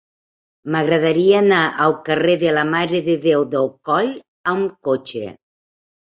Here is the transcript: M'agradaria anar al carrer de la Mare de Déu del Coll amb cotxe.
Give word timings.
M'agradaria 0.75 1.33
anar 1.41 1.57
al 1.83 1.93
carrer 2.07 2.37
de 2.43 2.53
la 2.57 2.63
Mare 2.69 3.01
de 3.09 3.15
Déu 3.25 3.43
del 3.51 3.67
Coll 3.91 4.09
amb 4.55 4.73
cotxe. 4.89 5.23